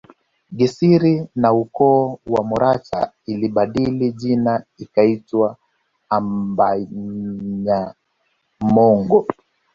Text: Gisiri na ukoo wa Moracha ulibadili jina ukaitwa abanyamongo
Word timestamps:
Gisiri 0.57 1.13
na 1.41 1.49
ukoo 1.53 2.05
wa 2.33 2.41
Moracha 2.49 2.99
ulibadili 3.29 4.07
jina 4.19 4.53
ukaitwa 4.83 5.47
abanyamongo 6.17 9.17